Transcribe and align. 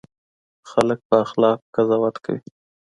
خلک 0.69 0.99
په 1.09 1.15
اخلاقو 1.25 1.65
قضاوت 1.75 2.15
کوي. 2.25 2.41